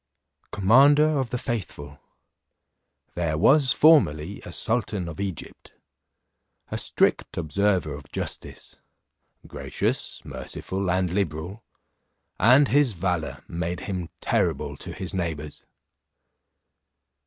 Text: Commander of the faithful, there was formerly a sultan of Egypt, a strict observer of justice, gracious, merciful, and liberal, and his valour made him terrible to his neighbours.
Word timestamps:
Commander 0.51 1.09
of 1.19 1.29
the 1.29 1.37
faithful, 1.37 1.99
there 3.13 3.37
was 3.37 3.71
formerly 3.71 4.41
a 4.43 4.51
sultan 4.51 5.07
of 5.07 5.19
Egypt, 5.19 5.75
a 6.71 6.77
strict 6.79 7.37
observer 7.37 7.93
of 7.93 8.11
justice, 8.11 8.77
gracious, 9.45 10.25
merciful, 10.25 10.89
and 10.89 11.11
liberal, 11.11 11.63
and 12.39 12.69
his 12.69 12.93
valour 12.93 13.43
made 13.47 13.81
him 13.81 14.09
terrible 14.21 14.75
to 14.75 14.91
his 14.91 15.13
neighbours. 15.13 15.67